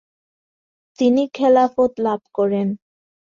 তিনি 0.99 1.23
খেলাফত 1.33 1.91
লাভ 1.99 2.21
করেন। 2.33 2.67